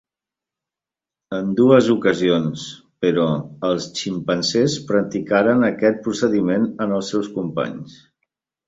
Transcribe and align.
En 1.39 1.51
dues 1.59 1.89
ocasions, 1.95 2.63
però, 3.05 3.27
els 3.69 3.89
ximpanzés 4.01 4.81
practicaren 4.95 5.71
aquest 5.71 6.03
procediment 6.09 6.71
en 6.87 6.99
els 7.01 7.15
seus 7.15 7.33
companys. 7.39 8.05